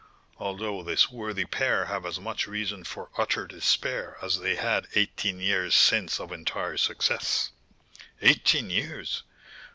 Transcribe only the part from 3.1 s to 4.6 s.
utter despair as they